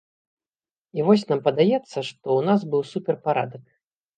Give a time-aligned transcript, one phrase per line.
[0.99, 2.03] І вось нам падаецца, што
[2.37, 3.63] ў нас быў суперпарадак.